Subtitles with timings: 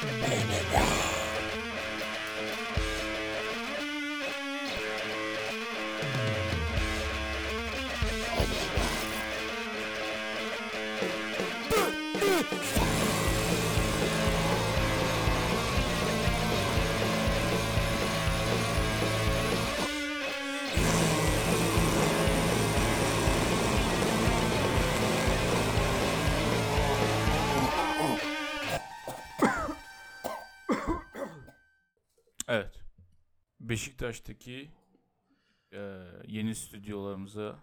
[0.00, 0.87] Bye.
[33.68, 34.70] Beşiktaş'taki
[35.72, 35.78] e,
[36.26, 37.58] yeni stüdyolarımıza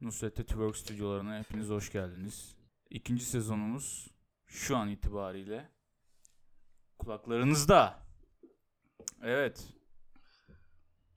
[0.00, 2.56] Nusret'te Twerk stüdyolarına hepiniz hoş geldiniz.
[2.90, 4.10] İkinci sezonumuz
[4.46, 5.70] şu an itibariyle
[6.98, 8.06] kulaklarınızda.
[9.22, 9.68] Evet.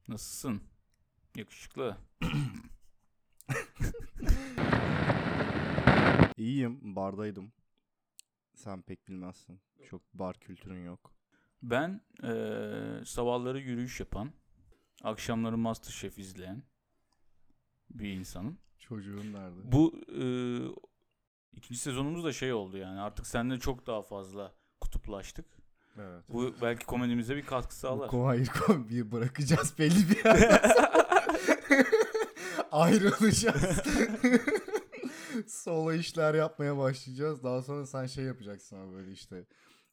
[0.07, 0.61] Nasılsın?
[1.35, 1.97] Yakışıklı.
[6.37, 7.51] İyiyim, bardaydım.
[8.53, 9.61] Sen pek bilmezsin.
[9.89, 11.18] Çok bar kültürün yok.
[11.61, 12.31] Ben e,
[13.05, 14.31] sabahları yürüyüş yapan,
[15.03, 16.63] akşamları Masterchef izleyen
[17.89, 18.57] bir insanım.
[18.79, 19.71] Çocuğun nerede?
[19.71, 20.23] Bu e,
[21.53, 25.45] ikinci sezonumuz da şey oldu yani artık seninle çok daha fazla kutuplaştık.
[25.97, 26.23] Evet.
[26.29, 28.07] Bu belki komedimize bir katkı Bu sağlar.
[28.09, 30.61] ko- hayır ko- bir bırakacağız belli bir sonra.
[32.71, 33.81] Ayrılacağız.
[35.47, 37.43] Solo işler yapmaya başlayacağız.
[37.43, 39.45] Daha sonra sen şey yapacaksın ama böyle işte.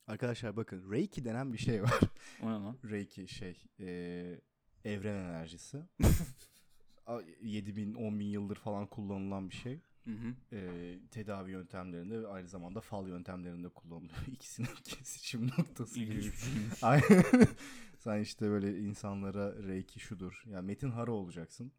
[0.06, 2.00] Arkadaşlar bakın Reiki denen bir şey var.
[2.42, 2.76] O ne lan?
[2.90, 4.40] Reiki şey eee,
[4.84, 5.82] evren enerjisi.
[7.42, 9.80] 7 bin 10 bin yıldır falan kullanılan bir şey.
[10.04, 10.34] Hı hı.
[10.56, 14.12] Eee, tedavi yöntemlerinde ve aynı zamanda fal yöntemlerinde kullanılıyor.
[14.32, 16.00] İkisinin kesişim noktası.
[16.00, 16.34] İlginç.
[17.98, 20.42] Sen işte böyle insanlara reiki şudur.
[20.46, 21.72] Yani Metin Hara olacaksın.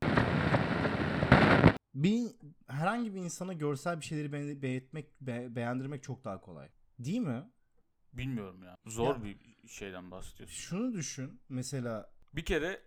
[1.95, 2.27] Bir
[2.67, 6.69] herhangi bir insana görsel bir şeyleri be- beğetmek, be- beğendirmek çok daha kolay.
[6.99, 7.43] Değil mi?
[8.13, 8.77] Bilmiyorum ya.
[8.85, 10.55] Zor Ya- bir şeyden bahsediyorsun.
[10.55, 11.39] Şunu düşün.
[11.49, 12.81] Mesela Bir kere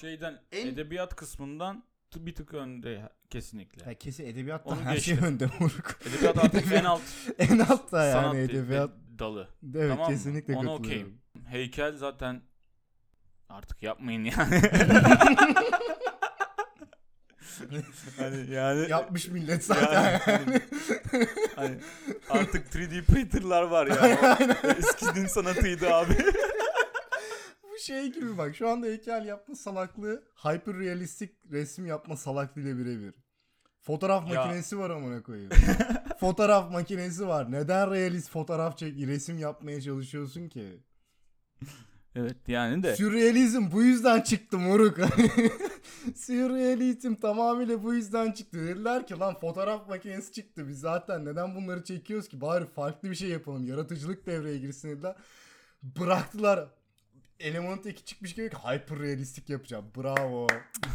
[0.00, 1.84] şeyden en- edebiyat kısmından
[2.16, 3.90] bir tık önde kesinlikle.
[3.90, 5.18] ya kesin edebiyatta Onu her geçtim.
[5.18, 5.98] şey önde moruk.
[6.10, 7.02] Edebiyat artık en alt
[7.38, 8.90] en altta yani sanat edebiyat.
[9.18, 9.48] dalı.
[9.74, 10.12] Evet Tamam mı?
[10.16, 11.12] kesinlikle Ona katılıyorum.
[11.34, 11.46] okeyim.
[11.46, 12.42] Heykel zaten
[13.48, 14.62] artık yapmayın yani.
[18.50, 20.20] yani Yapmış millet zaten.
[20.26, 20.60] Yani-
[21.56, 21.76] hani
[22.30, 24.54] artık 3D printerlar var yani.
[24.78, 26.16] Eskinin sanatıydı abi.
[27.62, 33.14] Bu şey gibi bak şu anda heykel yapma salaklığı hyper realistik resim yapma salaklığıyla birebir.
[33.80, 34.44] Fotoğraf Ya.
[34.44, 35.50] makinesi var amına koyayım.
[36.20, 37.52] fotoğraf makinesi var.
[37.52, 40.80] Neden realist fotoğraf çek resim yapmaya çalışıyorsun ki?
[42.16, 42.96] Evet yani de.
[42.96, 44.98] Sürrealizm bu yüzden çıktı moruk.
[46.16, 48.66] Sürrealizm tamamıyla bu yüzden çıktı.
[48.66, 50.68] Dediler ki lan fotoğraf makinesi çıktı.
[50.68, 52.40] Biz zaten neden bunları çekiyoruz ki?
[52.40, 53.66] Bari farklı bir şey yapalım.
[53.66, 55.16] Yaratıcılık devreye girsin dediler.
[55.82, 56.68] Bıraktılar.
[57.40, 59.84] Elemenట్ 2 çıkmış gibi hyper realistik yapacağım.
[59.96, 60.46] Bravo.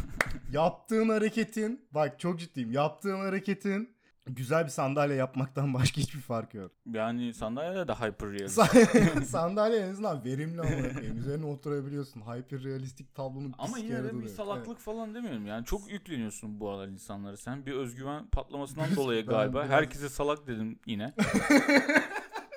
[0.52, 2.72] Yaptığın hareketin bak çok ciddiyim.
[2.72, 3.94] Yaptığın hareketin
[4.26, 6.72] güzel bir sandalye yapmaktan başka hiçbir farkı yok.
[6.92, 8.58] Yani sandalyede de hyper realist.
[8.58, 11.18] Sa- sandalye en azından verimli koyayım.
[11.18, 12.20] Üzerine oturabiliyorsun.
[12.20, 15.46] Hyper realistik tablonun Ama yine de bir salaklık falan demiyorum.
[15.46, 17.36] Yani çok yükleniyorsun bu aralar insanlara.
[17.36, 19.58] Sen bir özgüven patlamasından dolayı galiba.
[19.58, 21.14] biraz- Herkese salak dedim yine.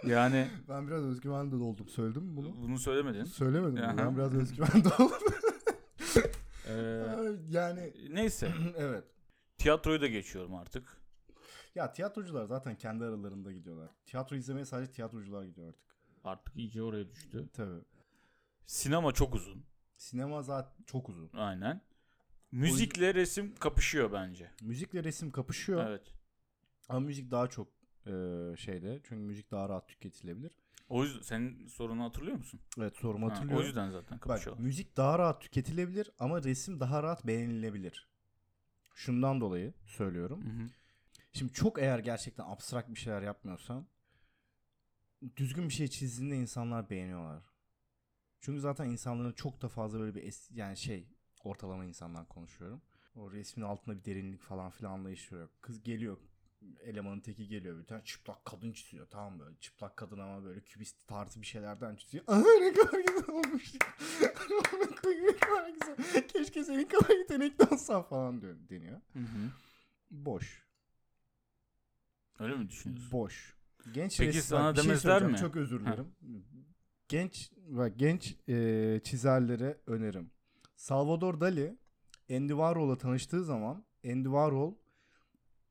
[0.07, 0.69] yani Evet.
[0.69, 1.87] Ben biraz özgüven de doldum.
[1.89, 2.55] Söyledim mi bunu?
[2.61, 3.23] bunu söylemedin.
[3.23, 3.83] Söylemedim?
[3.83, 3.97] Aha.
[3.97, 5.11] Ben biraz özgüven doldum.
[6.67, 6.73] Ee,
[7.49, 8.49] yani neyse.
[8.77, 9.03] evet.
[9.57, 10.97] Tiyatroyu da geçiyorum artık.
[11.75, 13.89] Ya tiyatrocular zaten kendi aralarında gidiyorlar.
[14.05, 15.85] Tiyatro izlemeye sadece tiyatrocular gidiyor artık.
[16.23, 17.49] Artık iyice oraya düştü.
[17.53, 17.81] Tabii.
[18.65, 19.63] Sinema çok uzun.
[19.97, 21.29] Sinema zaten çok uzun.
[21.33, 21.81] Aynen.
[22.51, 24.51] Müzikle resim kapışıyor bence.
[24.61, 25.87] Müzikle resim kapışıyor.
[25.89, 26.13] Evet.
[26.89, 27.67] Ama müzik daha çok
[28.05, 28.11] e,
[28.57, 28.99] şeyde.
[29.03, 30.57] Çünkü müzik daha rahat tüketilebilir.
[30.89, 32.59] O yüzden senin sorunu hatırlıyor musun?
[32.79, 33.63] Evet sorumu Ha, hatırlıyorum.
[33.63, 34.63] o yüzden zaten Bak kapışıyorlar.
[34.63, 38.07] müzik daha rahat tüketilebilir ama resim daha rahat beğenilebilir.
[38.95, 40.41] Şundan dolayı söylüyorum.
[40.45, 40.69] Hı hı.
[41.35, 43.87] Şimdi çok eğer gerçekten abstrakt bir şeyler yapmıyorsan
[45.37, 47.43] düzgün bir şey çizdiğinde insanlar beğeniyorlar.
[48.39, 51.07] Çünkü zaten insanların çok da fazla böyle bir es- yani şey
[51.43, 52.81] ortalama insandan konuşuyorum.
[53.15, 55.51] O resmin altında bir derinlik falan filan anlayışı yok.
[55.61, 56.17] Kız geliyor
[56.79, 61.07] elemanın teki geliyor bir tane çıplak kadın çiziyor tamam böyle çıplak kadın ama böyle kübist
[61.07, 62.23] tarzı bir şeylerden çiziyor.
[62.27, 63.73] Aha ne kadar güzel olmuş.
[64.21, 66.27] Ne kadar güzel.
[66.27, 69.01] Keşke senin kadar yetenekli olsan falan diyor, deniyor.
[69.13, 69.51] Hı hı.
[70.11, 70.64] Boş.
[72.39, 73.11] Öyle mi düşünüyorsun?
[73.11, 73.55] Boş.
[73.93, 75.37] Genç Peki resim- sana bir şey demezler mi?
[75.37, 75.85] Çok özür Ha.
[75.93, 76.07] dilerim.
[77.07, 80.31] Genç bak genç e, çizerlere önerim.
[80.75, 81.77] Salvador Dali
[82.31, 84.73] Andy Warhol'la tanıştığı zaman Andy Warhol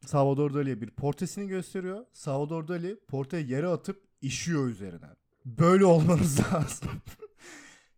[0.06, 2.06] Salvador Dali'ye bir portresini gösteriyor.
[2.12, 5.06] Salvador Dali portreyi yere atıp işiyor üzerine.
[5.44, 6.90] böyle olmanız lazım.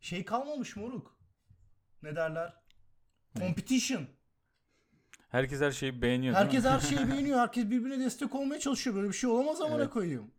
[0.01, 1.17] şey kalmamış moruk.
[2.03, 2.55] Ne derler?
[3.39, 4.07] Competition.
[5.29, 6.71] Herkes her şeyi beğeniyor Herkes mi?
[6.71, 7.39] her şeyi beğeniyor.
[7.39, 8.97] Herkes birbirine destek olmaya çalışıyor.
[8.97, 9.91] Böyle bir şey olamaz amına Evet.
[9.91, 10.31] koyayım.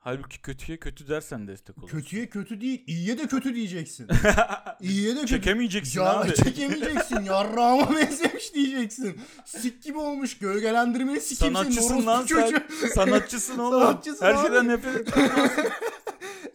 [0.00, 1.88] Halbuki kötüye kötü dersen destek olur.
[1.88, 4.08] Kötüye kötü değil, iyiye de kötü diyeceksin.
[4.80, 5.26] İyiye de kötü.
[5.26, 6.34] Çekemeyeceksin Ya abi.
[6.34, 7.20] çekemeyeceksin.
[7.24, 9.20] Yarrağıma benzemiş diyeceksin.
[9.44, 10.38] Sik gibi olmuş.
[10.38, 11.54] Gölgelendirmeyi sikimsin.
[11.54, 12.62] Sanatçısın lan sen.
[12.94, 13.80] Sanatçısın oğlum.
[13.82, 14.46] Sanatçısın Her abi.
[14.46, 15.14] şeyden nefret et.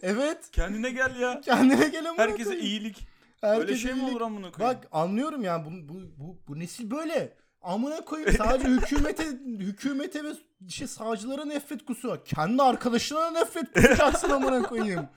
[0.02, 0.50] Evet.
[0.52, 1.40] Kendine gel ya.
[1.40, 3.06] Kendine gel amına Herkese iyilik.
[3.40, 4.12] Herkese Öyle şey mi iyilik.
[4.12, 4.78] olur amına koyayım?
[4.78, 7.32] Bak anlıyorum yani bu, bu, bu, bu nesil böyle.
[7.64, 10.28] Amına koyayım sadece hükümete hükümete ve
[10.68, 12.24] işte sağcılara nefret kusuyor.
[12.24, 15.08] Kendi arkadaşına da nefret kusacaksın amına koyayım.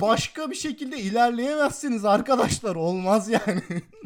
[0.00, 2.76] Başka bir şekilde ilerleyemezsiniz arkadaşlar.
[2.76, 3.62] Olmaz yani.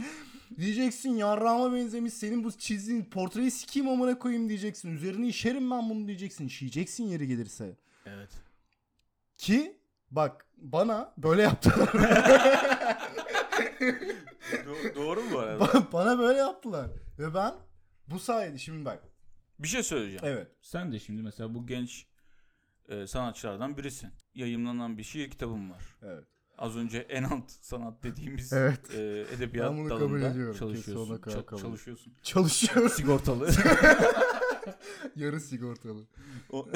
[0.58, 4.96] diyeceksin yarrağıma benzemiş senin bu çizdiğin portreyi sikeyim amına koyayım diyeceksin.
[4.96, 6.46] Üzerine işerim ben bunu diyeceksin.
[6.46, 7.76] İşeyeceksin yeri gelirse.
[8.06, 8.30] Evet.
[9.38, 9.76] Ki
[10.10, 11.88] bak bana böyle yaptılar.
[14.52, 15.64] Do- doğru mu bu arada?
[15.64, 16.86] Ba- bana böyle yaptılar.
[17.18, 17.54] Ve ben
[18.06, 19.02] bu sayede şimdi bak.
[19.58, 20.24] Bir şey söyleyeceğim.
[20.24, 20.48] Evet.
[20.60, 22.06] Sen de şimdi mesela bu genç
[22.88, 24.10] e, sanatçılardan birisin.
[24.34, 25.82] Yayımlanan bir şiir kitabım var.
[26.02, 26.24] Evet.
[26.58, 28.94] Az önce en alt sanat dediğimiz Evet.
[28.94, 30.56] e, edebiyat Ben bunu dalında kabul ediyorum.
[30.58, 31.20] çalışıyorsun.
[31.22, 32.14] Kesin kabul- çalışıyorsun.
[32.22, 32.88] Çalışıyorum.
[32.90, 33.50] Sigortalı.
[35.16, 36.06] Yarı sigortalı.
[36.50, 36.68] O-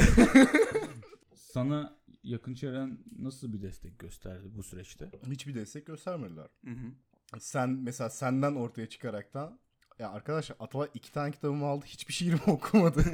[1.34, 5.10] Sana yakın çevren nasıl bir destek gösterdi bu süreçte?
[5.30, 6.48] Hiçbir destek göstermediler.
[6.64, 6.92] Hı hı.
[7.40, 9.58] Sen mesela senden ortaya çıkaraktan
[9.98, 13.04] ya arkadaşlar Atalay iki tane kitabımı aldı hiçbir şiirimi okumadı.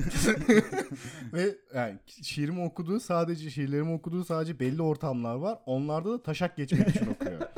[1.32, 5.58] Ve yani şiirimi okuduğu sadece şiirlerimi okuduğu sadece belli ortamlar var.
[5.66, 7.40] Onlarda da taşak geçmek için okuyor.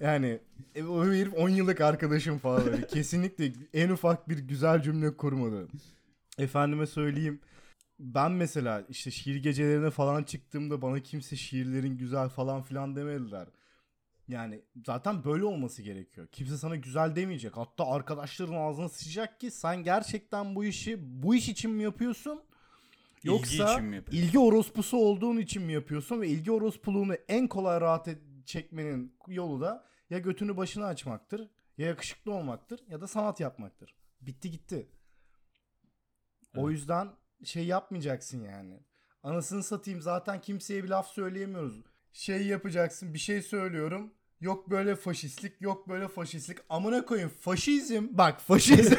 [0.00, 0.38] yani
[0.74, 2.86] e, o herif 10 yıllık arkadaşım falan böyle.
[2.86, 5.68] Kesinlikle en ufak bir güzel cümle kurmadı.
[6.38, 7.40] Efendime söyleyeyim.
[7.98, 13.48] Ben mesela işte şiir gecelerine falan çıktığımda bana kimse şiirlerin güzel falan filan demediler.
[14.28, 16.26] Yani zaten böyle olması gerekiyor.
[16.32, 17.56] Kimse sana güzel demeyecek.
[17.56, 22.42] Hatta arkadaşların ağzına sıçacak ki sen gerçekten bu işi bu iş için mi yapıyorsun?
[23.18, 24.26] İlgi Yoksa için mi yapıyorsun?
[24.28, 29.60] ilgi orospusu olduğun için mi yapıyorsun ve ilgi orospuluğunu en kolay rahat et- çekmenin yolu
[29.60, 33.94] da ya götünü başına açmaktır, ya yakışıklı olmaktır ya da sanat yapmaktır.
[34.20, 34.88] Bitti gitti.
[36.56, 36.70] O Evet.
[36.78, 37.08] yüzden
[37.44, 38.80] şey yapmayacaksın yani.
[39.22, 41.82] Anasını satayım zaten kimseye bir laf söyleyemiyoruz.
[42.12, 44.14] Şey yapacaksın bir şey söylüyorum.
[44.40, 46.58] Yok böyle faşistlik yok böyle faşistlik.
[46.68, 48.94] Amına koyayım faşizm bak faşizm.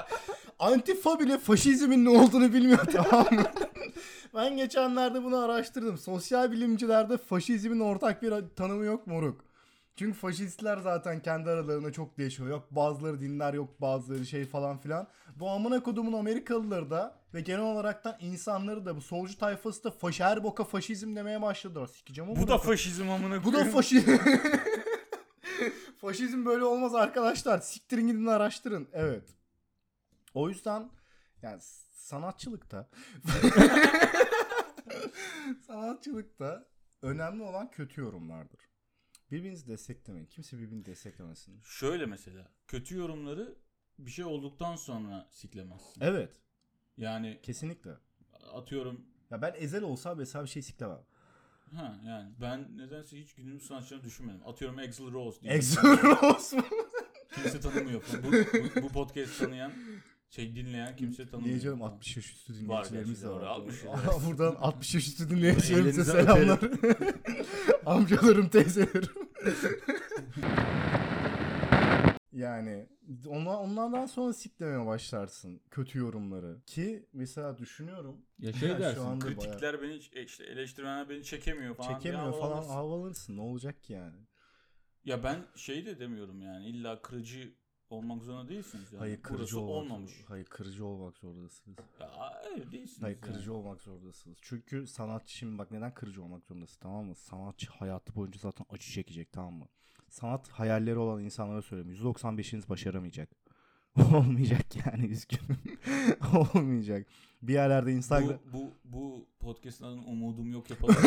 [0.58, 3.42] Antifa bile faşizmin ne olduğunu bilmiyor tamam mı?
[4.34, 5.98] ben geçenlerde bunu araştırdım.
[5.98, 9.53] Sosyal bilimcilerde faşizmin ortak bir tanımı yok moruk.
[9.96, 12.48] Çünkü faşistler zaten kendi aralarında çok değişiyor.
[12.48, 15.08] Yok bazıları dinler yok bazıları şey falan filan.
[15.36, 19.90] Bu amına kodumun Amerikalıları da ve genel olarak da insanları da bu solcu tayfası da
[19.90, 21.86] faş, her boka faşizm demeye başladılar.
[21.86, 23.72] Sikeceğim Bu da faşizm amına Bu da koyayım.
[23.72, 24.16] faşizm.
[26.00, 27.58] Faşizm böyle olmaz arkadaşlar.
[27.58, 28.88] Siktirin gidin araştırın.
[28.92, 29.28] Evet.
[30.34, 30.90] O yüzden
[31.42, 31.60] yani
[31.92, 32.88] sanatçılıkta
[35.66, 36.64] sanatçılıkta
[37.02, 38.60] önemli olan kötü yorumlardır.
[39.30, 40.26] Birbirinizi desteklemeyin.
[40.26, 41.60] Kimse birbirini desteklemesin.
[41.64, 43.54] Şöyle mesela kötü yorumları
[43.98, 46.00] bir şey olduktan sonra siklemezsin.
[46.00, 46.30] Evet.
[46.96, 47.90] Yani Kesinlikle.
[48.52, 49.00] atıyorum
[49.30, 51.00] Ya ben ezel olsa mesela bir şey siklemem.
[51.76, 54.40] ha yani ben nedense hiç günümüz sanatçılarını düşünmedim.
[54.46, 55.52] Atıyorum Axl Rose diye.
[55.52, 56.64] Exo Rose mu?
[57.34, 58.02] Kimse tanımıyor.
[58.22, 59.72] Bu, bu, bu podcast tanıyan
[60.36, 61.50] şey dinleyen kimse tanımıyor.
[61.50, 63.34] Diyeceğim 60 yaş üstü dinleyicilerimiz de var.
[63.40, 63.94] doğru, 60 yaş.
[64.04, 66.60] Aa, Buradan 60 yaş üstü dinleyicilerimize selamlar.
[67.86, 69.08] Amcalarım, teyzelerim.
[72.32, 72.86] yani
[73.26, 76.60] onla- onlardan sonra siklemeye başlarsın kötü yorumları.
[76.66, 79.00] Ki mesela düşünüyorum Ya şey Ya şu dersin.
[79.00, 81.94] anda kritikler beni e, işte eleştirmenler beni çekemiyor falan.
[81.98, 84.16] çekemiyor falan havalanırsın ne olacak ki yani.
[85.04, 87.54] Ya ben şey de demiyorum yani illa kırıcı
[87.90, 88.98] olmak zorunda değilsiniz yani.
[89.00, 90.24] Hayır kırıcı Burası olmak, olmamış.
[90.28, 91.78] Hayır kırıcı olmak zorundasınız.
[92.00, 93.02] Ya hayır değilsiniz.
[93.02, 93.32] Hayır yani.
[93.32, 94.38] kırıcı olmak zorundasınız.
[94.42, 97.14] Çünkü sanatçı şimdi bak neden kırıcı olmak zorundasın tamam mı?
[97.14, 99.68] Sanatçı hayatı boyunca zaten acı çekecek tamam mı?
[100.08, 102.14] Sanat hayalleri olan insanlara söylüyorum.
[102.14, 103.28] %95'iniz başaramayacak.
[104.14, 105.58] Olmayacak yani üzgünüm.
[106.54, 107.06] Olmayacak.
[107.42, 108.38] Bir yerlerde Instagram...
[108.52, 110.96] Bu, bu, bu podcast'ın umudum yok yapalım.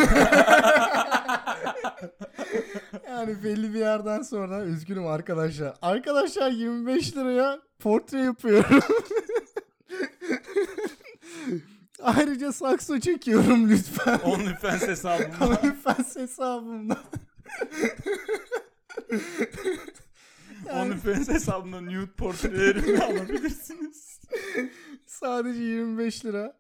[3.47, 5.77] Belli bir yerden sonra üzgünüm arkadaşlar.
[5.81, 8.79] Arkadaşlar 25 liraya portre yapıyorum.
[12.01, 14.19] Ayrıca sakso çekiyorum lütfen.
[14.19, 15.45] OnlyFans hesabımda.
[15.47, 16.99] OnlyFans hesabımda.
[20.65, 24.19] Yani OnlyFans hesabımda nude portrelerimi alabilirsiniz.
[25.05, 26.57] sadece 25 lira.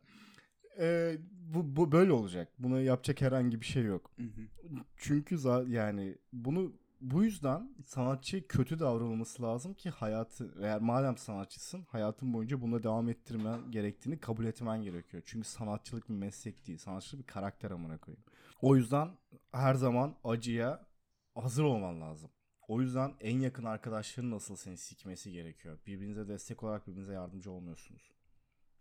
[0.79, 1.17] Ee,
[1.53, 2.53] bu, bu böyle olacak.
[2.59, 4.11] Buna yapacak herhangi bir şey yok.
[4.17, 4.81] Hı hı.
[4.97, 5.37] Çünkü
[5.67, 12.61] yani bunu bu yüzden sanatçı kötü davranılması lazım ki hayatı eğer madem sanatçısın hayatın boyunca
[12.61, 15.23] buna devam ettirmen gerektiğini kabul etmen gerekiyor.
[15.25, 16.77] Çünkü sanatçılık bir meslek değil.
[16.77, 18.23] Sanatçılık bir karakter amına koyayım.
[18.61, 19.09] O yüzden
[19.51, 20.87] her zaman acıya
[21.35, 22.29] hazır olman lazım.
[22.67, 25.79] O yüzden en yakın arkadaşların nasıl seni sikmesi gerekiyor.
[25.87, 28.11] Birbirinize destek olarak birbirinize yardımcı olmuyorsunuz.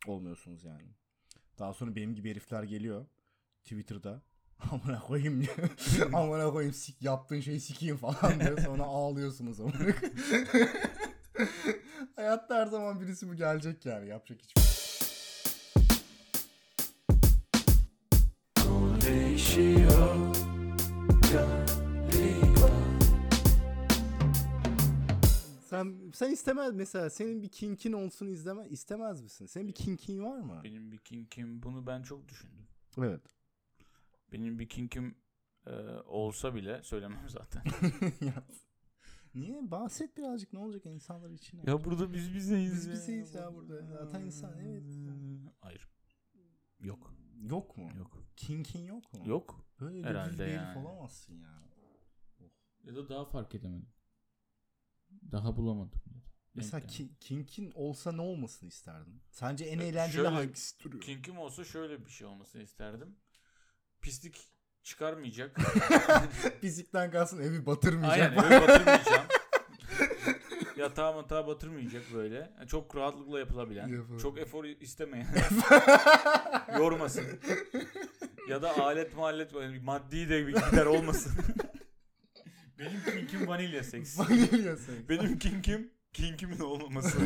[0.07, 0.95] Olmuyorsunuz yani.
[1.59, 3.07] Daha sonra benim gibi herifler geliyor
[3.63, 4.23] Twitter'da.
[4.71, 5.57] Amına koyayım diyor.
[6.13, 8.59] Amına koyayım sik yaptığın şeyi sikeyim falan diyor.
[8.65, 9.95] Sonra ağlıyorsunuz amına.
[12.17, 14.09] Hayatta her zaman birisi bu gelecek yani.
[14.09, 14.66] Yapacak hiçbir
[26.17, 29.47] Sen istemez mesela senin bir kinkin olsun izleme istemez misin?
[29.47, 30.61] Senin bir kinkin var mı?
[30.65, 32.67] Benim bir kinkim bunu ben çok düşündüm.
[32.99, 33.21] Evet.
[34.33, 35.15] Benim bir kinkim
[35.67, 35.71] e,
[36.07, 37.63] olsa bile söylemem zaten.
[38.27, 38.45] Ya,
[39.35, 39.71] Niye?
[39.71, 41.61] Bahset birazcık ne olacak insanlar için.
[41.67, 42.73] ya burada biz bizeyiz.
[42.73, 43.83] Biz bizeyiz ya burada.
[43.87, 44.85] Zaten insan, evet.
[45.61, 45.89] Hayır.
[46.81, 47.15] Yok.
[47.43, 47.91] Yok mu?
[47.99, 48.23] Yok.
[48.37, 49.29] Kinkin yok mu?
[49.29, 49.67] Yok.
[49.81, 50.79] Böyle de Herhalde düz bir herif yani.
[50.79, 51.63] olamazsın ya.
[52.85, 53.89] Ya da daha fark edemedim.
[55.33, 56.01] Daha bulamadım.
[56.57, 59.23] Mesela ki, kinkin olsa ne olmasını isterdin?
[59.31, 61.03] Sence en E, eğlenceli şöyle, hangisi duruyor?
[61.03, 63.17] Kinkim olsa şöyle bir şey olmasını isterdim.
[64.01, 64.49] Pislik
[64.83, 65.57] çıkarmayacak.
[66.61, 68.39] Fizikten kalsın evi batırmayacak.
[68.39, 69.27] Aynen evi batırmayacağım.
[70.77, 72.53] Yatağa matağa batırmayacak böyle.
[72.59, 73.89] Yani çok rahatlıkla yapılabilen.
[73.89, 74.23] Yapılabilir.
[74.23, 75.29] Çok efor istemeyen.
[76.79, 77.25] Yormasın.
[78.49, 81.33] Ya da alet mahallet böyle maddi de bir gider olmasın.
[82.79, 84.19] Benim kinkim vanilya seks.
[84.19, 85.09] Vanilya seks.
[85.09, 87.19] Benim kinkim kinkimin olmaması.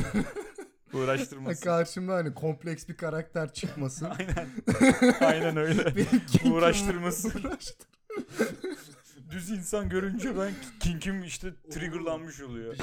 [0.92, 1.64] Uğraştırması.
[1.64, 4.06] Karşımda hani kompleks bir karakter çıkmasın.
[4.18, 4.48] Aynen.
[5.20, 5.96] Aynen öyle.
[5.96, 7.28] Benim kinkim Uğraştırması.
[7.28, 7.86] uğraştır-
[9.30, 12.76] Düz insan görünce ben kinkim işte triggerlanmış oluyor.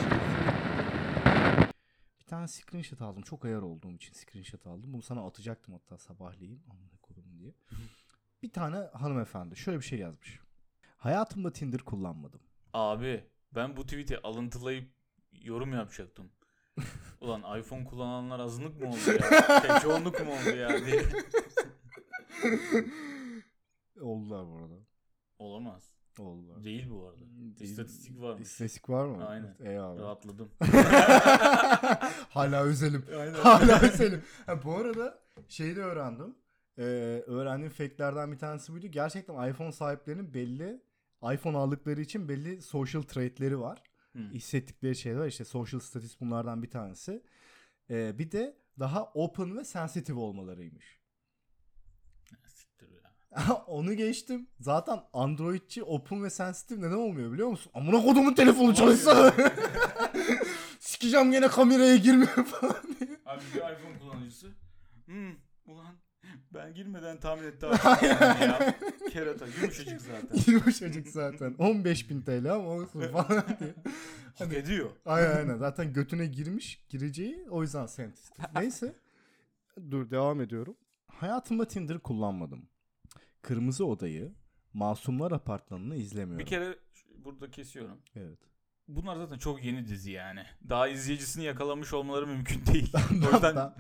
[2.20, 3.22] Bir tane screenshot aldım.
[3.22, 4.94] Çok ayar olduğum için screenshot aldım.
[4.94, 6.62] Bunu sana atacaktım hatta sabahleyin.
[6.72, 7.54] Amına kodum diye.
[8.44, 10.40] bir tane hanımefendi şöyle bir şey yazmış.
[10.98, 12.40] Hayatımda Tinder kullanmadım.
[12.74, 13.24] Abi
[13.56, 14.90] ben bu tweet'i alıntılayıp
[15.48, 16.30] yorum yapacaktım.
[17.22, 19.62] Ulan iPhone kullananlar azınlık mı oldu ya?
[19.62, 21.02] Şey, çoğunluk mu oldu ya diye.
[24.02, 24.76] Oldular bu arada.
[25.40, 25.84] Olamaz.
[26.20, 26.64] Oldular.
[26.64, 27.20] Değil bu arada.
[27.20, 27.70] Değil.
[27.70, 28.48] İstatistik varmış.
[28.48, 29.28] İstatistik var mı?
[29.28, 29.56] Aynen.
[29.60, 30.02] Eyvallah.
[30.02, 30.50] Rahatladım.
[32.30, 33.06] Hala özelim.
[33.20, 33.34] Aynen.
[33.34, 34.24] Hala özelim.
[34.46, 36.36] Ha, bu arada şeyi de öğrendim.
[36.78, 36.84] Ee,
[37.28, 38.88] öğrendiğim fake'lerden bir tanesi buydu.
[38.88, 40.82] Gerçekten iPhone sahiplerinin belli
[41.34, 43.84] iPhone aldıkları için belli social traitleri var.
[44.18, 44.34] Hı.
[44.34, 45.28] Hissettikleri şeyler var.
[45.28, 47.24] İşte social status bunlardan bir tanesi.
[47.90, 51.00] Ee, bir de daha open ve sensitive olmalarıymış.
[52.48, 53.56] Siktir ya.
[53.68, 54.48] Onu geçtim.
[54.60, 57.72] Zaten Androidçi open ve sensitive neden olmuyor biliyor musun?
[57.76, 59.34] Amına kodumun telefonu çalışsa.
[60.80, 63.20] Sikeceğim gene kameraya girmiyor falan diye.
[63.26, 64.48] Abi bir iPhone kullanıcısı.
[65.06, 65.96] Hmm, ulan
[66.54, 68.06] ben girmeden tahmin etti abi.
[68.06, 68.76] ya.
[69.12, 70.40] Kerata yumuşacık zaten.
[70.54, 71.52] Yumuşacık zaten.
[71.54, 73.74] 15.000 TL ama olsun falan diye.
[74.40, 74.90] Hak ediyor.
[75.06, 75.58] Aynen aynen.
[75.58, 78.48] Zaten götüne girmiş gireceği o yüzden sensitive.
[78.56, 78.96] Neyse.
[79.92, 80.78] Dur devam ediyorum.
[81.08, 82.70] Hayatımda Tinder kullanmadım.
[83.42, 84.34] Kırmızı Odayı,
[84.74, 86.40] Masumlar Apartmanı'nı izlemiyorum.
[86.40, 86.76] Bir kere
[87.18, 87.98] burada kesiyorum.
[88.16, 88.40] Evet.
[88.88, 90.44] Bunlar zaten çok yeni dizi yani.
[90.70, 92.94] Daha izleyicisini yakalamış olmaları mümkün değil.
[93.12, 93.74] o yüzden Ben-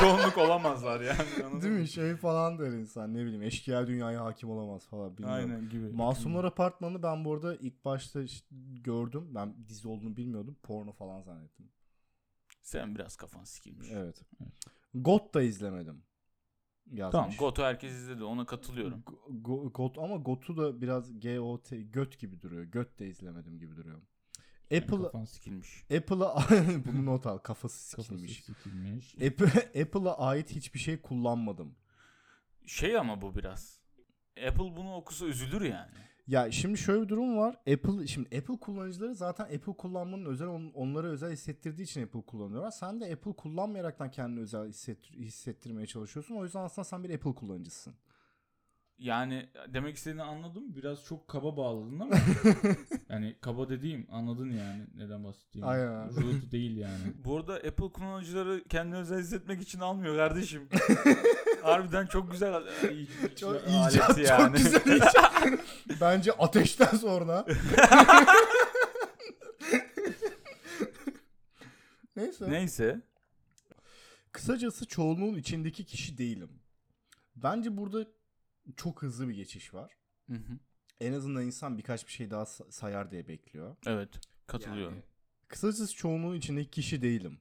[0.00, 1.62] çoğunluk, olamazlar yani.
[1.62, 1.88] Değil mi?
[1.88, 5.50] Şey falan der insan ne bileyim eşkıya dünyaya hakim olamaz falan bilmiyorum.
[5.50, 5.88] Aynen gibi.
[5.88, 8.46] Masumlar Apartmanı ben bu arada ilk başta işte
[8.84, 9.34] gördüm.
[9.34, 10.56] Ben dizi olduğunu bilmiyordum.
[10.62, 11.68] Porno falan zannettim.
[12.62, 13.88] Sen biraz kafan sikilmiş.
[13.90, 14.22] Evet.
[14.94, 16.02] God da izlemedim.
[16.90, 17.12] Yazmış.
[17.12, 19.00] Tamam Goto herkes izledi ona katılıyorum.
[19.06, 22.64] Go- Go- God ama Got'u da biraz G-O-T göt gibi duruyor.
[22.64, 24.02] Göt de izlemedim gibi duruyor.
[24.72, 25.84] Yani Apple kafan Sikilmiş.
[25.96, 26.36] Apple'a
[26.86, 28.44] bunu not al kafası Kafası sikilmiş.
[28.44, 29.14] sikilmiş.
[29.14, 31.74] Apple, Apple'a ait hiçbir şey kullanmadım.
[32.66, 33.78] Şey ama bu biraz.
[34.48, 35.90] Apple bunu okusa üzülür yani.
[36.26, 37.54] Ya şimdi şöyle bir durum var.
[37.54, 42.70] Apple şimdi Apple kullanıcıları zaten Apple kullanmanın özel on- onlara özel hissettirdiği için Apple kullanıyorlar.
[42.70, 46.34] Sen de Apple kullanmayaraktan kendini özel hissettir- hissettirmeye çalışıyorsun.
[46.34, 47.94] O yüzden aslında sen bir Apple kullanıcısın.
[49.02, 50.74] Yani demek istediğini anladım.
[50.76, 52.14] Biraz çok kaba bağladın ama
[53.08, 55.70] yani kaba dediğim anladın yani neden bahsettiğimi.
[55.70, 56.08] Aynen.
[56.16, 57.02] Rude değil yani.
[57.24, 60.68] Bu arada Apple kullanıcıları kendini özel hissetmek için almıyor kardeşim.
[61.62, 62.62] Harbiden çok güzel
[63.36, 64.58] Çok alet icat yani.
[64.58, 65.42] çok güzel icat.
[66.00, 67.46] Bence ateşten sonra.
[72.16, 72.50] Neyse.
[72.50, 73.00] Neyse.
[74.32, 76.50] Kısacası çoğunluğun içindeki kişi değilim.
[77.36, 78.06] Bence burada
[78.76, 79.92] çok hızlı bir geçiş var.
[80.26, 80.58] Hı hı.
[81.00, 83.76] En azından insan birkaç bir şey daha sa- sayar diye bekliyor.
[83.86, 84.20] Evet.
[84.46, 84.94] Katılıyorum.
[84.94, 85.04] Yani
[85.48, 87.40] kısacası çoğunluğun içindeki kişi değilim.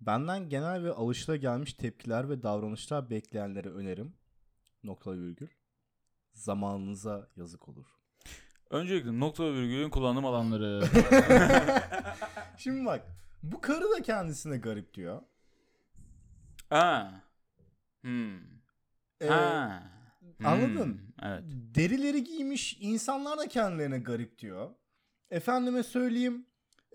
[0.00, 4.14] Benden genel ve alışılagelmiş tepkiler ve davranışlar bekleyenlere önerim.
[4.84, 5.48] Noktalı virgül.
[6.32, 7.86] Zamanınıza yazık olur.
[8.70, 10.84] Öncelikle nokta virgülün kullanım alanları.
[12.58, 13.06] Şimdi bak
[13.42, 15.22] bu karı da kendisine garip diyor.
[16.70, 17.22] ha.
[18.00, 18.36] Hmm.
[19.20, 19.95] Ee, ha.
[20.44, 20.86] Anladın?
[20.92, 21.42] Hmm, Evet.
[21.74, 24.70] Derileri giymiş insanlar da kendilerine garip diyor.
[25.30, 26.46] Efendime söyleyeyim.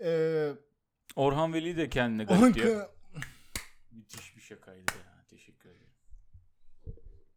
[0.04, 0.52] Ee,
[1.16, 2.80] Orhan Veli de kendine garip diyor.
[2.80, 2.88] ka-
[3.92, 5.24] Müthiş bir şakaydı ya.
[5.30, 5.86] Teşekkür ederim.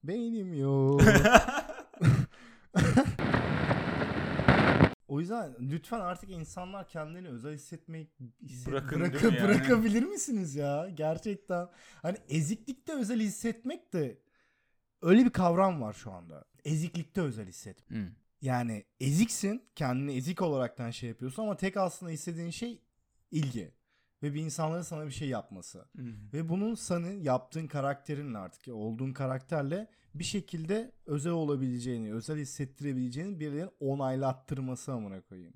[0.03, 1.01] Beynim yok.
[5.07, 8.07] o yüzden lütfen artık insanlar kendilerini özel hissetmeyi
[8.43, 9.43] hisset- Bırakın bırakı- yani?
[9.43, 10.89] bırakabilir misiniz ya?
[10.93, 11.67] Gerçekten.
[12.01, 14.17] Hani eziklikte özel hissetmek de
[15.05, 16.45] öyle bir kavram var şu anda.
[16.65, 17.89] Eziklikte özel hisset.
[17.89, 18.07] Hmm.
[18.41, 22.81] Yani eziksin, kendini ezik olaraktan şey yapıyorsun ama tek aslında istediğin şey
[23.31, 23.71] ilgi
[24.23, 25.85] ve bir insanların sana bir şey yapması.
[25.95, 26.33] Hmm.
[26.33, 33.71] Ve bunun senin yaptığın karakterinle artık olduğun karakterle bir şekilde özel olabileceğini, özel hissettirebileceğini birilerinin
[33.79, 35.53] onaylattırması amına koyayım.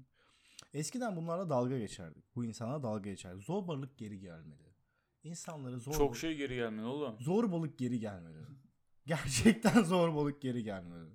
[0.74, 2.36] Eskiden bunlarla dalga geçerdik.
[2.36, 3.44] Bu insana dalga geçerdik.
[3.44, 4.70] Zorbalık geri gelmeli.
[5.24, 7.16] İnsanları zor Çok şey geri gelmedi oğlum.
[7.20, 8.38] zorbalık geri gelmeli.
[9.10, 11.10] Gerçekten zorbalık geri gelmeli.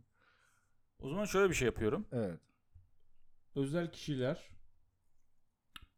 [0.98, 2.06] O zaman şöyle bir şey yapıyorum.
[2.12, 2.40] Evet.
[3.56, 4.50] Özel kişiler.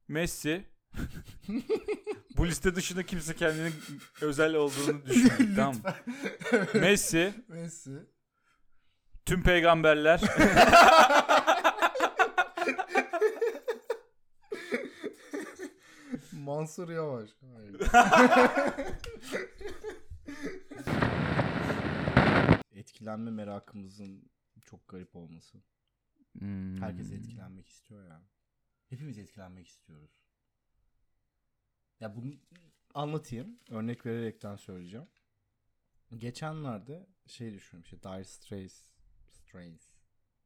[0.08, 0.64] Messi.
[2.36, 3.74] Bu liste dışında kimse kendinin
[4.20, 5.56] özel olduğunu düşünmüyor.
[5.56, 5.76] tamam.
[6.74, 8.06] Messi, Messi.
[9.26, 10.20] tüm peygamberler,
[16.32, 17.30] Mansur Yavaş.
[17.56, 17.80] Hayır.
[23.06, 24.30] Etkilenme merakımızın
[24.62, 25.62] çok garip olması.
[26.38, 26.76] Hmm.
[26.82, 28.22] Herkes etkilenmek istiyor ya.
[28.88, 30.24] Hepimiz etkilenmek istiyoruz.
[32.00, 32.34] Ya bunu
[32.94, 33.60] anlatayım.
[33.70, 35.06] Örnek vererekten söyleyeceğim.
[36.16, 38.82] Geçenlerde şey düşünüyorum işte Dire Straits
[39.30, 39.88] Straits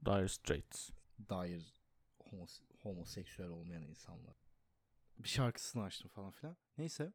[0.04, 0.90] Dire Straits.
[1.18, 1.62] Dire
[2.18, 4.36] homose- homoseksüel olmayan insanlar.
[5.18, 6.56] Bir şarkısını açtım falan filan.
[6.78, 7.12] Neyse.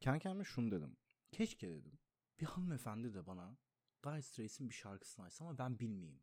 [0.00, 0.96] Kendi kendime şunu dedim.
[1.32, 1.98] Keşke dedim.
[2.40, 3.56] Bir hanımefendi de bana
[4.04, 6.20] Dire Straits'in bir şarkısını açsa ama ben bilmeyeyim.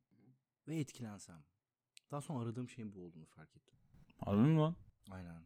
[0.67, 1.43] Ve etkilensem.
[2.11, 3.77] Daha sonra aradığım şeyin bu olduğunu fark ettim.
[4.27, 4.75] Mi lan?
[5.11, 5.41] Aynen.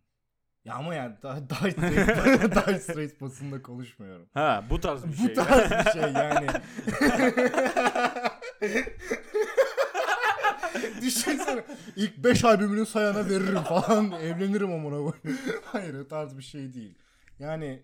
[0.65, 4.30] Ya ama yani Dire Dire Straits, Dire Straits basında konuşmuyorum.
[4.34, 5.30] Ha bu tarz bir şey.
[5.30, 6.48] Bu tarz bir şey yani.
[11.02, 15.41] Düşünsene ilk 5 albümünü sayana veririm falan evlenirim amına koyayım.
[15.65, 16.98] Hayır o tarz bir şey değil.
[17.39, 17.84] Yani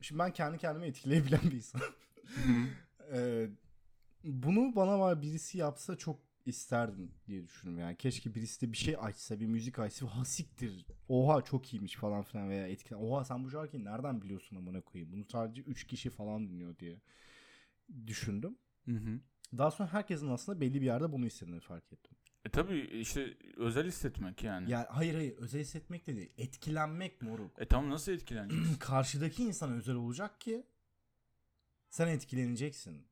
[0.00, 1.94] şimdi ben kendi kendime etkileyebilen bir insanım.
[3.12, 3.48] Ee,
[4.24, 7.96] bunu bana var birisi yapsa çok isterdim diye düşünüyorum yani.
[7.96, 10.06] Keşke birisi de bir şey açsa, bir müzik açsa.
[10.16, 10.86] Ha siktir.
[11.08, 12.98] Oha çok iyiymiş falan filan veya etkilen.
[12.98, 15.12] Oha sen bu şarkıyı nereden biliyorsun amına koyayım?
[15.12, 17.00] Bunu sadece 3 kişi falan dinliyor diye
[18.06, 18.58] düşündüm.
[18.84, 19.20] Hı hı.
[19.58, 22.16] Daha sonra herkesin aslında belli bir yerde bunu istediğini fark ettim.
[22.44, 24.70] E tabi işte özel hissetmek yani.
[24.70, 26.32] Ya hayır hayır özel hissetmek de değil.
[26.38, 27.50] Etkilenmek moruk.
[27.58, 28.74] E tamam nasıl etkileneceksin?
[28.78, 30.66] Karşıdaki insan özel olacak ki
[31.96, 33.06] sen etkileneceksin.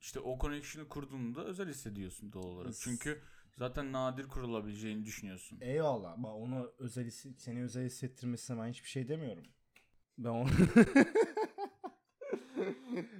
[0.00, 2.74] işte o connection'ı kurduğunda özel hissediyorsun doğal olarak.
[2.74, 3.20] S- Çünkü
[3.56, 5.58] zaten nadir kurulabileceğini düşünüyorsun.
[5.60, 6.16] Eyvallah.
[6.18, 9.44] Bak onu özel hissi- seni özel hissettirmesine ben hiçbir şey demiyorum.
[10.18, 10.48] Ben onu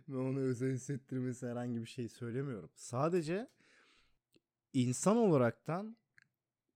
[0.08, 2.70] ben onu özel hissettirmesi herhangi bir şey söylemiyorum.
[2.74, 3.48] Sadece
[4.72, 5.96] insan olaraktan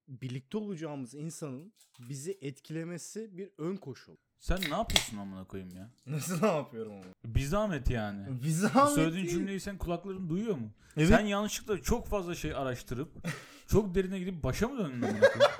[0.08, 4.16] birlikte olacağımız insanın bizi etkilemesi bir ön koşul.
[4.42, 5.90] Sen ne yapıyorsun amına koyayım ya?
[6.06, 7.04] Nasıl ne yapıyorum ama?
[7.24, 8.42] Bir zahmet yani.
[8.42, 9.36] Bir zahmet söylediğin değil.
[9.36, 10.70] cümleyi sen kulakların duyuyor mu?
[10.96, 11.08] Evet.
[11.08, 13.08] Sen yanlışlıkla çok fazla şey araştırıp
[13.66, 15.52] çok derine gidip başa mı döndün amına koyayım?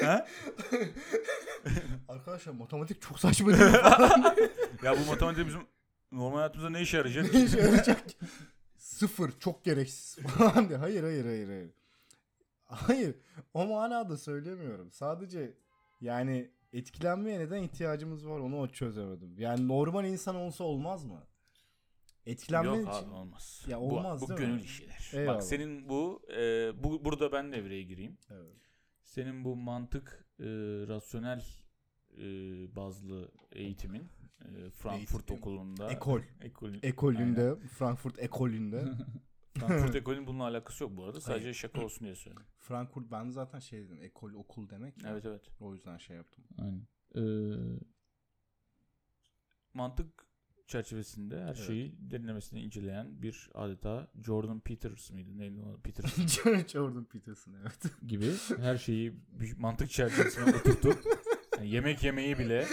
[0.02, 0.26] ha?
[2.08, 3.76] Arkadaşlar matematik çok saçma değil mi
[4.82, 5.60] Ya bu matematik bizim
[6.12, 7.32] normal hayatımızda ne işe yarayacak?
[7.32, 8.02] diye şey yarayacak.
[8.78, 10.78] Sıfır çok gereksiz falan diye.
[10.78, 11.70] Hayır hayır hayır hayır.
[12.64, 13.14] Hayır
[13.54, 14.90] o manada söylemiyorum.
[14.92, 15.54] Sadece
[16.02, 19.38] yani etkilenmeye neden ihtiyacımız var onu çözemedim.
[19.38, 21.26] Yani normal insan olsa olmaz mı?
[22.26, 23.06] Etkilenmen Yok için.
[23.08, 23.64] abi olmaz.
[23.68, 24.46] Ya Bu- olmaz bu, değil mi?
[24.46, 25.10] gönül işidir.
[25.14, 25.34] Eyvallah.
[25.34, 28.18] Bak senin bu, e, bu burada ben devreye gireyim.
[28.30, 28.56] Evet.
[29.02, 30.44] Senin bu mantık e,
[30.88, 31.44] rasyonel
[32.16, 32.22] e,
[32.76, 34.08] bazlı eğitimin
[34.40, 35.36] e, Frankfurt Eğitim.
[35.36, 36.20] okulunda Ekol.
[36.40, 38.84] ekol Ekolünde, Frankfurt ekolünde.
[39.58, 41.20] Frankfurt ekolünün bununla alakası yok bu arada.
[41.20, 42.44] Sadece şaka olsun diye söyledim.
[42.58, 45.02] Frankfurt ben zaten şey dedim ekol okul demek.
[45.02, 45.10] ya.
[45.10, 45.42] Evet evet.
[45.60, 46.44] O yüzden şey yaptım.
[46.58, 46.82] Aynen.
[47.16, 47.22] Ee,
[49.74, 50.26] Mantık
[50.66, 51.56] çerçevesinde her Evet.
[51.66, 55.38] şeyi derinlemesine inceleyen bir adeta Jordan Peters miydi?
[55.38, 55.80] Neydi o?
[55.80, 56.16] Peters
[56.72, 57.84] Jordan Peterson evet.
[58.06, 61.04] gibi her şeyi bir mantık çerçevesine oturtup
[61.58, 62.66] yani yemek yemeyi bile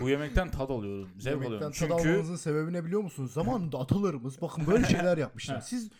[0.00, 1.10] bu yemekten tad alıyorum.
[1.18, 1.72] Zevk Yemekten alıyorum.
[1.72, 3.32] tad Çünkü almanızın sebebi ne biliyor musunuz?
[3.32, 5.60] Zamanında atalarımız bakın böyle şeyler yapmışlar.
[5.60, 5.90] Siz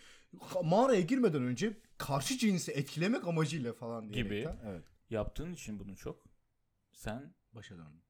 [0.63, 4.29] mağaraya girmeden önce karşı cinsi etkilemek amacıyla falan Gibi.
[4.29, 4.57] diyerekten.
[4.65, 4.83] Evet.
[5.09, 6.23] yaptığın için bunu çok
[6.91, 8.01] sen Başa döndüm.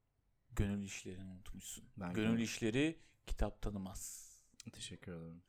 [0.52, 1.84] gönül işlerini unutmuşsun.
[1.96, 4.30] Ben gönül gönül- işleri kitap tanımaz.
[4.72, 5.42] Teşekkür ederim.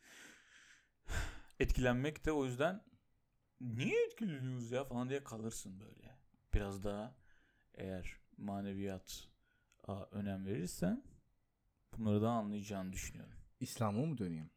[1.60, 2.84] Etkilenmek de o yüzden
[3.62, 6.16] niye etkileniyoruz ya falan diye kalırsın böyle.
[6.54, 7.16] Biraz daha
[7.76, 9.28] eğer maneviyat
[10.12, 11.04] önem verirsen
[11.98, 13.34] bunları da anlayacağını düşünüyorum.
[13.60, 14.50] İslam'a mı döneyim?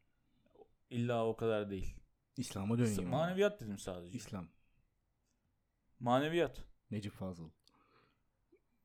[0.89, 1.95] İlla o kadar değil.
[2.37, 3.09] İslam'a döneyim.
[3.09, 4.17] Maneviyat dedim sadece.
[4.17, 4.47] İslam.
[5.99, 6.63] Maneviyat.
[6.91, 7.49] Necip Fazıl.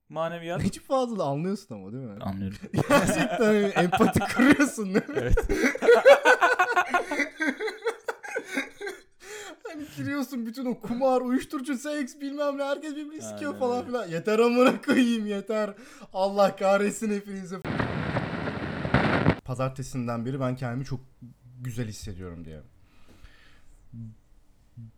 [0.09, 0.61] Maneviyat.
[0.63, 2.23] Necip Fazıl'ı anlıyorsun ama değil mi?
[2.23, 2.59] Anlıyorum.
[2.73, 5.15] Gerçekten hani empati kuruyorsun değil mi?
[5.17, 5.39] Evet.
[9.97, 14.09] Giriyorsun bütün o kumar, uyuşturucu, seks bilmem ne herkes birbirini sikiyor Aynen falan filan.
[14.09, 15.71] Yeter amına koyayım yeter.
[16.13, 17.57] Allah kahretsin hepinizi.
[19.45, 21.01] Pazartesinden beri ben kendimi çok
[21.61, 22.61] güzel hissediyorum diye.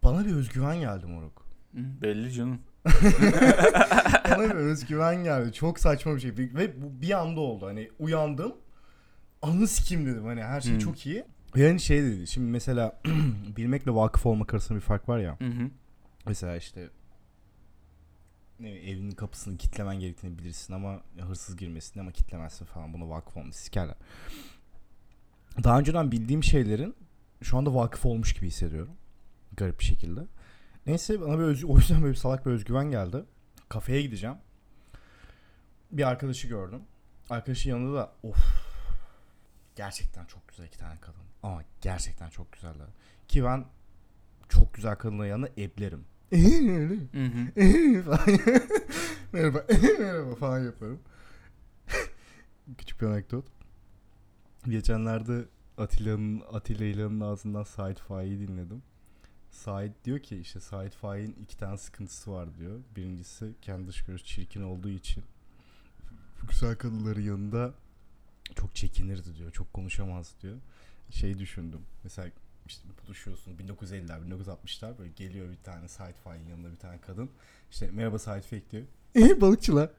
[0.04, 1.46] Bana bir özgüven geldi moruk.
[1.74, 2.58] Belli canım.
[4.30, 5.52] Bana bir özgüven geldi.
[5.52, 6.30] Çok saçma bir şey.
[6.36, 7.66] Ve bu bir anda oldu.
[7.66, 8.54] Hani uyandım.
[9.42, 10.24] Anı sikim dedim.
[10.24, 10.78] Hani her şey Hmm.
[10.78, 11.24] çok iyi.
[11.56, 12.26] Yani şey dedi.
[12.26, 13.00] Şimdi mesela
[13.56, 15.40] bilmekle vakıf olmak arasında bir fark var ya.
[15.40, 15.70] Hı hı.
[16.26, 16.90] Mesela işte
[18.60, 22.92] ne bileyim, evinin kapısını kitlemen gerektiğini bilirsin ama hırsız girmesin ama kitlemezsin falan.
[22.92, 23.96] Buna vakıf olmuş sikerler.
[25.64, 26.94] Daha önceden bildiğim şeylerin
[27.42, 28.94] şu anda vakıf olmuş gibi hissediyorum.
[29.56, 30.20] Garip bir şekilde.
[30.86, 33.24] Neyse bana bir özgü, o yüzden böyle bir salak bir özgüven geldi.
[33.68, 34.36] Kafeye gideceğim.
[35.92, 36.82] Bir arkadaşı gördüm.
[37.30, 38.36] Arkadaşın yanında da of
[39.76, 41.31] gerçekten çok güzel iki tane kadın.
[41.42, 42.88] Ama gerçekten çok güzeller.
[43.28, 43.64] Ki ben
[44.48, 46.04] çok güzel kadınların yanında eblerim.
[46.32, 48.02] Hı hı.
[48.02, 48.38] falan.
[49.32, 49.64] merhaba,
[49.98, 51.00] merhaba falan yaparım.
[52.78, 53.44] Küçük bir anekdot.
[54.68, 55.44] Geçenlerde
[55.78, 58.82] Atilla'nın Atilla İlhan'ın ağzından Said Faik'i dinledim.
[59.50, 62.80] Said diyor ki işte Said Faik'in iki tane sıkıntısı var diyor.
[62.96, 65.24] Birincisi kendi dış görüş çirkin olduğu için
[66.48, 67.74] güzel kadınların yanında
[68.54, 69.50] çok çekinirdi diyor.
[69.50, 70.56] Çok konuşamaz diyor.
[71.12, 71.80] Şey düşündüm.
[72.04, 72.28] Mesela
[72.66, 77.30] işte buluşuyorsun 1950'ler 1960'lar böyle geliyor bir tane Said Faik'in yanında bir tane kadın.
[77.70, 78.82] İşte merhaba Said Faik diyor.
[79.14, 79.90] Eee balıkçılar.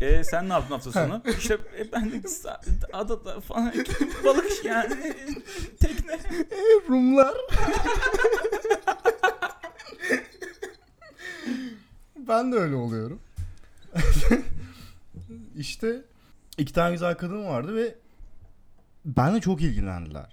[0.00, 1.22] E sen ne yaptın hafta sonu?
[1.38, 2.60] işte e, ben de sa-
[2.92, 3.72] adada falan
[4.24, 5.14] balık yani
[5.80, 6.18] tekne.
[6.50, 7.34] Eee Rumlar.
[12.16, 13.20] ben de öyle oluyorum.
[15.56, 16.02] İşte
[16.58, 17.94] iki tane güzel kadın vardı ve
[19.04, 20.32] benle çok ilgilendiler.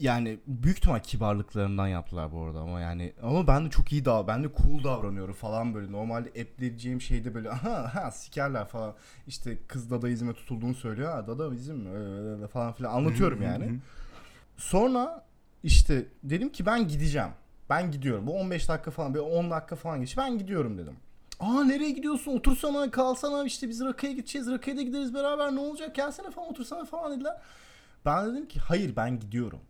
[0.00, 4.26] Yani büyük ihtimal kibarlıklarından yaptılar bu arada ama yani ama ben de çok iyi daha
[4.28, 8.94] ben de cool davranıyorum falan böyle normalde epleyeceğim şeyde böyle aha ha sikerler falan
[9.26, 13.78] işte kız dadaizme tutulduğunu söylüyor ha dadaizm mi Öyle falan filan anlatıyorum yani.
[14.56, 15.24] Sonra
[15.62, 17.30] işte dedim ki ben gideceğim.
[17.70, 18.26] Ben gidiyorum.
[18.26, 20.16] Bu 15 dakika falan, bir 10 dakika falan geç.
[20.16, 20.96] Ben gidiyorum dedim.
[21.40, 22.36] Aa nereye gidiyorsun?
[22.36, 23.44] Otursana, kalsana.
[23.44, 24.50] işte biz Rakı'ya gideceğiz.
[24.50, 25.54] Rakı'ya da gideriz beraber.
[25.54, 25.94] Ne olacak?
[25.94, 27.36] Gelsene falan otursana falan dediler.
[28.04, 29.60] Ben dedim ki hayır ben gidiyorum.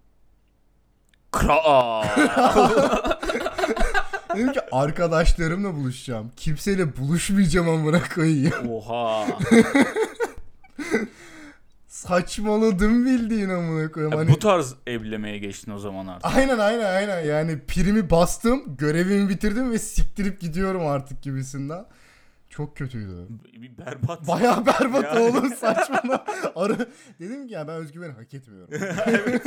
[1.32, 2.02] Kra.
[4.36, 6.30] Dedim ki arkadaşlarımla buluşacağım.
[6.36, 8.52] Kimseyle buluşmayacağım amına koyayım.
[8.72, 9.26] Oha.
[12.00, 14.12] Saçmaladım bildiğin amına koyayım.
[14.12, 14.30] Ya Hani...
[14.30, 16.36] Bu tarz evlemeye geçtin o zaman artık.
[16.36, 21.86] Aynen aynen aynen yani primi bastım görevimi bitirdim ve siktirip gidiyorum artık gibisinden.
[22.50, 23.28] Çok kötüydü.
[23.78, 24.28] Berbat.
[24.28, 25.18] Baya berbat Yani.
[25.18, 26.24] oğlum saçma.
[26.54, 26.76] Ara
[27.20, 28.68] dedim ki ya ben özgüveni hak etmiyorum.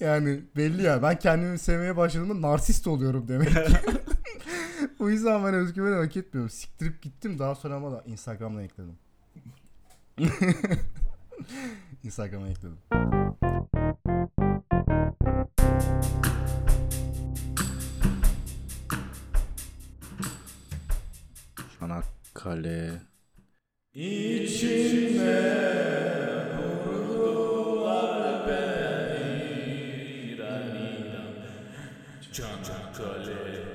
[0.00, 3.58] yani belli ya ben kendimi sevmeye başladığımda narsist oluyorum demek ki.
[4.98, 6.50] o yüzden ben özgüveni hak etmiyorum.
[6.50, 8.98] Siktirip gittim daha sonra ama da Instagram'dan ekledim.
[12.04, 12.78] Instagram'a ekledim.
[21.80, 23.02] Çanakkale.
[32.32, 33.65] Çanakkale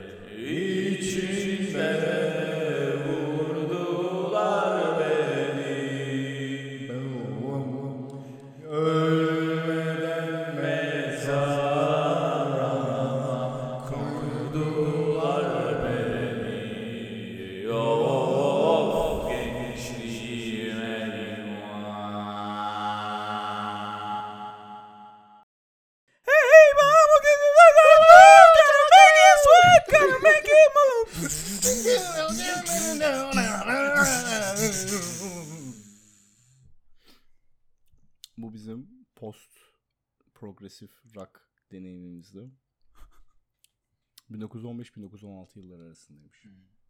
[45.51, 46.43] 2006 yılları arasındaymış.
[46.43, 46.80] Hmm.